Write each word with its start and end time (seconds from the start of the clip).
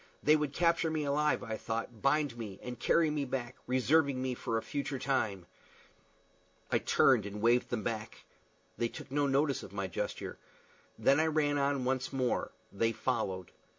They 0.23 0.35
would 0.35 0.51
capture 0.51 0.89
me 0.89 1.03
alive, 1.03 1.43
I 1.43 1.57
thought, 1.57 2.01
bind 2.01 2.35
me, 2.35 2.59
and 2.63 2.79
carry 2.79 3.11
me 3.11 3.23
back, 3.23 3.57
reserving 3.67 4.19
me 4.19 4.33
for 4.33 4.57
a 4.57 4.63
future 4.63 4.97
time! 4.97 5.45
I 6.71 6.79
turned 6.79 7.27
and 7.27 7.39
waved 7.39 7.69
them 7.69 7.83
back. 7.83 8.25
They 8.79 8.87
took 8.89 9.11
no 9.11 9.27
notice 9.27 9.61
of 9.61 9.73
my 9.73 9.85
gesture. 9.85 10.39
Then 10.97 11.19
I 11.19 11.27
ran 11.27 11.59
on 11.59 11.85
once 11.85 12.11
more. 12.11 12.51
They 12.71 12.93
followed. 12.93 13.51